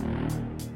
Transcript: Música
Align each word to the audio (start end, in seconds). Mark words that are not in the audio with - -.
Música 0.00 0.73